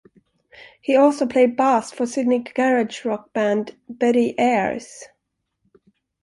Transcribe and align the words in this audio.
He 0.81 0.95
also 0.95 1.27
played 1.27 1.55
bass 1.55 1.91
for 1.91 2.07
Sydney 2.07 2.39
garage 2.39 3.05
rock 3.05 3.31
band 3.33 3.77
Betty 3.87 4.33
Airs. 4.39 5.03